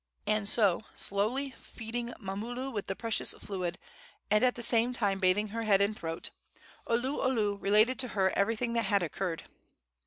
[0.25, 3.77] And so, slowly feeding Mamulu with the precious fluid,
[4.31, 6.31] and at the same time bathing her head and throat,
[6.87, 9.43] Oluolu related to her everything that had occurred.